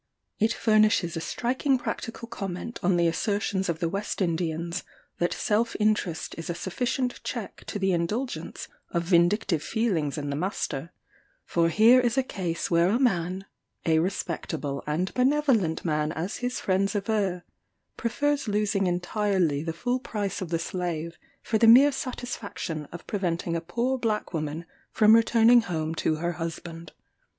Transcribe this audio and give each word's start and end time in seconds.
It 0.39 0.51
furnishes 0.51 1.15
a 1.15 1.21
striking 1.21 1.77
practical 1.77 2.27
comment 2.27 2.79
on 2.81 2.97
the 2.97 3.05
assertions 3.07 3.69
of 3.69 3.77
the 3.77 3.87
West 3.87 4.19
Indians 4.19 4.81
that 5.19 5.31
self 5.31 5.75
interest 5.79 6.33
is 6.39 6.49
a 6.49 6.55
sufficient 6.55 7.21
check 7.23 7.63
to 7.67 7.77
the 7.77 7.91
indulgence 7.91 8.67
of 8.89 9.03
vindictive 9.03 9.61
feelings 9.61 10.17
in 10.17 10.31
the 10.31 10.35
master; 10.35 10.91
for 11.45 11.69
here 11.69 11.99
is 11.99 12.17
a 12.17 12.23
case 12.23 12.71
where 12.71 12.89
a 12.89 12.97
man 12.97 13.45
(a 13.85 13.99
respectable 13.99 14.83
and 14.87 15.13
benevolent 15.13 15.85
man 15.85 16.11
as 16.13 16.37
his 16.37 16.59
friends 16.59 16.95
aver,) 16.95 17.43
prefers 17.95 18.47
losing 18.47 18.87
entirely 18.87 19.61
the 19.61 19.71
full 19.71 19.99
price 19.99 20.41
of 20.41 20.49
the 20.49 20.57
slave, 20.57 21.19
for 21.43 21.59
the 21.59 21.67
mere 21.67 21.91
satisfaction 21.91 22.87
of 22.91 23.05
preventing 23.05 23.55
a 23.55 23.61
poor 23.61 23.99
black 23.99 24.33
woman 24.33 24.65
from 24.91 25.13
returning 25.13 25.61
home 25.61 25.93
to 25.93 26.15
her 26.15 26.31
husband! 26.31 26.91